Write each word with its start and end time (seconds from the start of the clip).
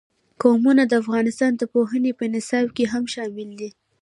قومونه 0.41 0.83
د 0.87 0.93
افغانستان 1.03 1.51
د 1.57 1.63
پوهنې 1.73 2.11
په 2.19 2.25
نصاب 2.33 2.67
کې 2.75 2.85
هم 2.93 3.03
شامل 3.13 3.49
دي. 3.59 3.69